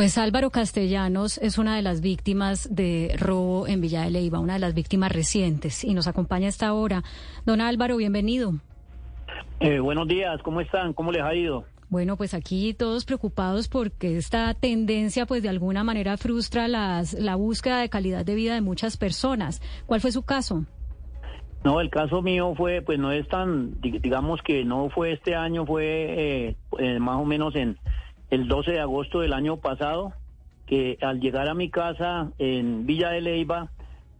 [0.00, 4.54] Pues Álvaro Castellanos es una de las víctimas de robo en Villa de Leyva, una
[4.54, 7.02] de las víctimas recientes, y nos acompaña a esta hora.
[7.44, 8.54] Don Álvaro, bienvenido.
[9.60, 10.94] Eh, buenos días, ¿cómo están?
[10.94, 11.66] ¿Cómo les ha ido?
[11.90, 17.36] Bueno, pues aquí todos preocupados porque esta tendencia, pues de alguna manera frustra las, la
[17.36, 19.60] búsqueda de calidad de vida de muchas personas.
[19.84, 20.64] ¿Cuál fue su caso?
[21.62, 25.66] No, el caso mío fue, pues no es tan, digamos que no fue este año,
[25.66, 27.76] fue eh, eh, más o menos en
[28.30, 30.12] el 12 de agosto del año pasado,
[30.66, 33.70] que al llegar a mi casa en Villa de Leyva,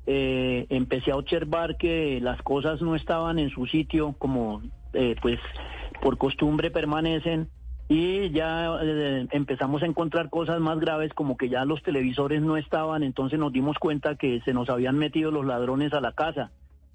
[0.06, 4.62] eh, empecé a observar que las cosas no estaban en su sitio como
[5.22, 5.38] pues
[6.02, 7.48] por costumbre permanecen
[7.88, 8.78] y ya
[9.30, 13.52] empezamos a encontrar cosas más graves como que ya los televisores no estaban, entonces nos
[13.52, 16.50] dimos cuenta que se nos habían metido los ladrones a la casa.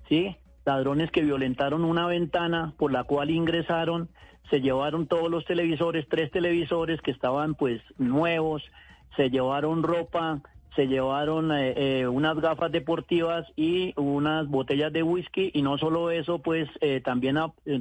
[0.07, 0.35] ¿sí?
[0.65, 4.09] Ladrones que violentaron una ventana por la cual ingresaron,
[4.49, 8.63] se llevaron todos los televisores, tres televisores que estaban pues nuevos,
[9.15, 10.41] se llevaron ropa,
[10.75, 16.11] se llevaron eh, eh, unas gafas deportivas y unas botellas de whisky y no solo
[16.11, 17.37] eso, pues eh, también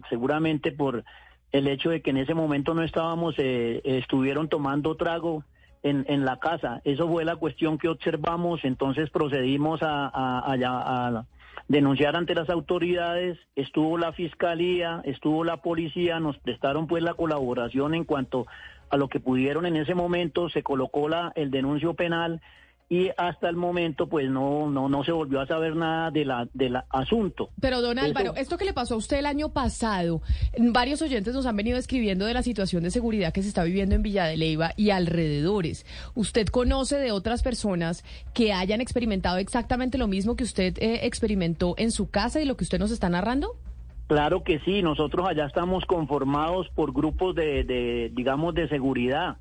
[0.09, 1.05] seguramente por
[1.53, 5.45] el hecho de que en ese momento no estábamos, estuvieron tomando trago
[5.83, 6.81] en, en, la casa.
[6.85, 11.27] Eso fue la cuestión que observamos, entonces procedimos a, a, a
[11.69, 17.95] denunciar ante las autoridades, estuvo la fiscalía, estuvo la policía, nos prestaron pues la colaboración
[17.95, 18.47] en cuanto
[18.91, 22.41] a lo que pudieron en ese momento, se colocó la, el denuncio penal
[22.95, 26.47] y hasta el momento pues no no no se volvió a saber nada de la
[26.55, 27.51] del asunto.
[27.61, 30.23] Pero don Álvaro, esto que le pasó a usted el año pasado,
[30.57, 33.97] varios oyentes nos han venido escribiendo de la situación de seguridad que se está viviendo
[33.97, 35.85] en Villa de Leyva y alrededores.
[36.15, 41.75] ¿Usted conoce de otras personas que hayan experimentado exactamente lo mismo que usted eh, experimentó
[41.79, 43.57] en su casa y lo que usted nos está narrando?
[44.07, 49.39] Claro que sí, nosotros allá estamos conformados por grupos de, de digamos de seguridad,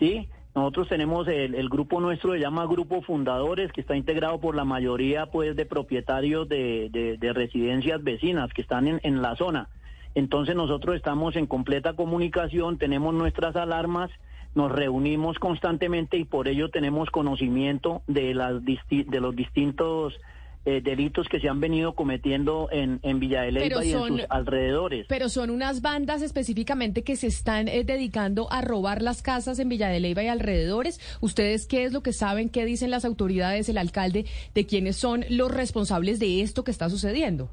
[0.00, 0.28] ¿sí?
[0.56, 5.26] Nosotros tenemos el, grupo nuestro se llama Grupo Fundadores, que está integrado por la mayoría
[5.26, 9.68] pues de propietarios de, residencias vecinas que están en, en, la zona.
[10.14, 14.10] Entonces nosotros estamos en completa comunicación, tenemos nuestras alarmas,
[14.54, 20.18] nos reunimos constantemente y por ello tenemos conocimiento de, las, de los distintos
[20.66, 24.26] eh, delitos que se han venido cometiendo en, en Villa de Leyva y en sus
[24.28, 25.06] alrededores.
[25.08, 29.68] Pero son unas bandas específicamente que se están eh, dedicando a robar las casas en
[29.68, 31.00] Villa de Leyva y alrededores.
[31.20, 35.24] ¿Ustedes qué es lo que saben, qué dicen las autoridades, el alcalde, de quiénes son
[35.30, 37.48] los responsables de esto que está sucediendo?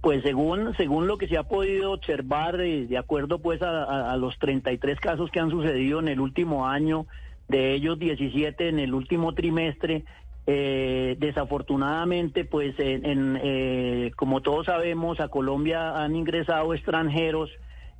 [0.00, 4.16] Pues según según lo que se ha podido observar, eh, de acuerdo pues a, a,
[4.16, 7.06] los 33 casos que han sucedido en el último año,
[7.46, 10.04] de ellos 17 en el último trimestre,
[10.50, 17.50] eh, desafortunadamente, pues, en, eh, como todos sabemos, a Colombia han ingresado extranjeros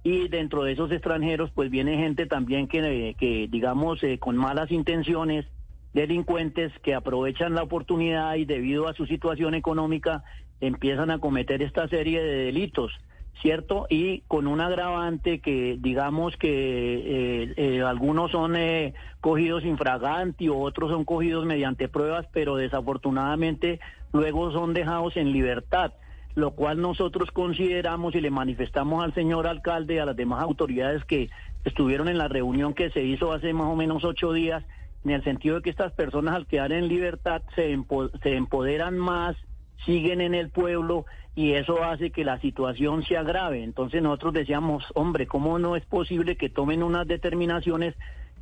[0.03, 4.70] y dentro de esos extranjeros, pues, viene gente también que, que digamos, eh, con malas
[4.70, 5.44] intenciones,
[5.92, 10.25] delincuentes que aprovechan la oportunidad y debido a su situación económica
[10.62, 12.92] empiezan a cometer esta serie de delitos.
[13.41, 13.87] ¿Cierto?
[13.88, 20.59] Y con un agravante que digamos que eh, eh, algunos son eh, cogidos infraganti o
[20.59, 23.81] otros son cogidos mediante pruebas, pero desafortunadamente
[24.12, 25.93] luego son dejados en libertad,
[26.34, 31.05] lo cual nosotros consideramos y le manifestamos al señor alcalde y a las demás autoridades
[31.05, 31.31] que
[31.65, 34.65] estuvieron en la reunión que se hizo hace más o menos ocho días,
[35.05, 37.78] en el sentido de que estas personas al quedar en libertad se,
[38.22, 39.37] se empoderan más,
[39.84, 43.62] siguen en el pueblo y eso hace que la situación se agrave.
[43.62, 47.94] Entonces nosotros decíamos, hombre, ¿cómo no es posible que tomen unas determinaciones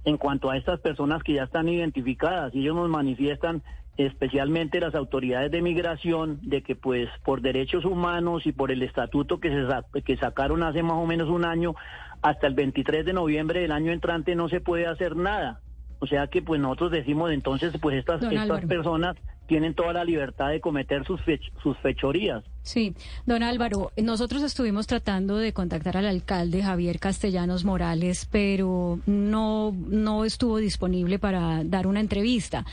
[0.04, 2.54] en cuanto a estas personas que ya están identificadas?
[2.54, 3.62] Y ellos nos manifiestan,
[3.98, 9.40] especialmente las autoridades de migración, de que pues por derechos humanos y por el estatuto
[9.40, 11.74] que, se que sacaron hace más o menos un año,
[12.22, 15.60] hasta el 23 de noviembre del año entrante no se puede hacer nada.
[15.98, 19.16] O sea que pues nosotros decimos entonces pues estas, estas personas
[19.46, 21.20] tienen toda la libertad de cometer sus,
[21.62, 22.44] sus fechorías.
[22.66, 22.94] Sí,
[23.26, 30.24] don Álvaro, nosotros estuvimos tratando de contactar al alcalde Javier Castellanos Morales, pero no, no
[30.24, 32.66] estuvo disponible para dar una entrevista.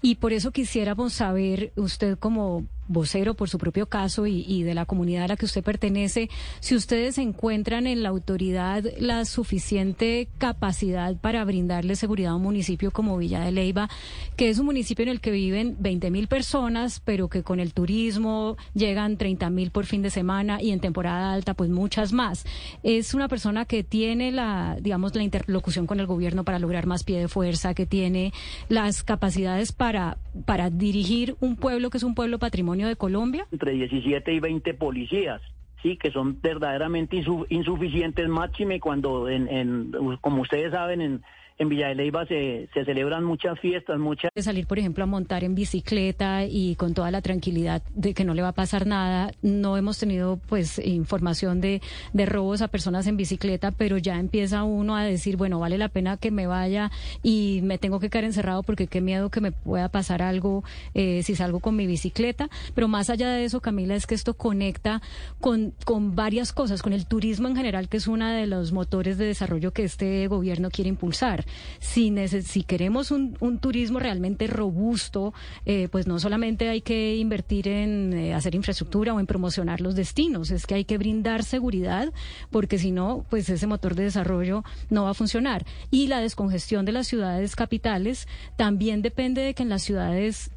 [0.00, 4.84] Y por eso quisiéramos saber, usted como vocero por su propio caso y, de la
[4.84, 6.28] comunidad a la que usted pertenece,
[6.60, 12.90] si ustedes encuentran en la autoridad la suficiente capacidad para brindarle seguridad a un municipio
[12.90, 13.88] como Villa de Leyva,
[14.36, 17.72] que es un municipio en el que viven 20 mil personas, pero que con el
[17.72, 22.44] turismo llegan 30 mil por fin de semana y en temporada alta pues muchas más.
[22.82, 27.04] Es una persona que tiene la, digamos, la interlocución con el gobierno para lograr más
[27.04, 28.32] pie de fuerza, que tiene
[28.68, 33.46] las capacidades para, para dirigir un pueblo que es un pueblo patrimonio de Colombia?
[33.50, 35.40] Entre 17 y 20 policías
[35.82, 37.16] sí, que son verdaderamente
[37.48, 41.22] insuficientes, máxime cuando, en, en, como ustedes saben, en,
[41.62, 44.30] en Villa de Leyva se, se celebran muchas fiestas, muchas...
[44.36, 48.34] Salir, por ejemplo, a montar en bicicleta y con toda la tranquilidad de que no
[48.34, 49.32] le va a pasar nada.
[49.42, 51.80] No hemos tenido, pues, información de,
[52.12, 55.88] de robos a personas en bicicleta, pero ya empieza uno a decir, bueno, vale la
[55.88, 56.90] pena que me vaya
[57.22, 61.22] y me tengo que quedar encerrado porque qué miedo que me pueda pasar algo eh,
[61.22, 62.48] si salgo con mi bicicleta.
[62.74, 65.00] Pero más allá de eso, Camila, es que esto conecta
[65.40, 69.16] con, con varias cosas, con el turismo en general, que es uno de los motores
[69.16, 71.44] de desarrollo que este gobierno quiere impulsar
[71.78, 75.34] si, si queremos un, turismo realmente robusto,
[75.66, 79.94] eh, pues no solamente hay que invertir en eh, hacer infraestructura o en promocionar los
[79.94, 82.12] destinos, es que hay que brindar seguridad,
[82.50, 85.64] porque si no, pues ese motor de desarrollo no va a funcionar.
[85.90, 88.26] Y la descongestión de las ciudades capitales
[88.56, 90.50] también depende de que en las ciudades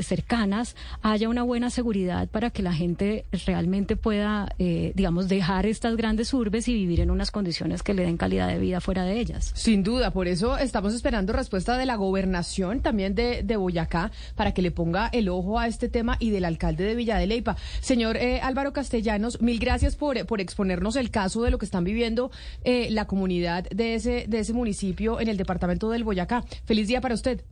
[0.00, 5.96] cercanas haya una buena seguridad para que la gente realmente pueda, eh, digamos, dejar estas
[5.96, 9.20] grandes urbes y vivir en unas condiciones que le den calidad de vida fuera de
[9.20, 9.52] ellas.
[9.54, 14.52] Sin duda, por eso estamos esperando respuesta de la gobernación, también de, de Boyacá, para
[14.52, 17.56] que le ponga el ojo a este tema y del alcalde de Villa de Leypa.
[17.80, 21.84] Señor eh, Álvaro Castellanos, mil gracias por, por exponernos el caso de lo que están
[21.84, 22.30] viviendo
[22.64, 26.44] eh, la comunidad de ese, de ese municipio en el departamento del Boyacá.
[26.64, 27.44] Feliz día para usted.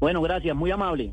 [0.00, 1.12] Bueno, gracias, muy amable.